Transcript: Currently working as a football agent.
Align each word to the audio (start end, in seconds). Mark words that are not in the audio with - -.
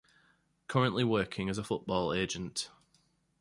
Currently 0.67 1.03
working 1.03 1.47
as 1.47 1.59
a 1.59 1.63
football 1.63 2.11
agent. 2.11 2.71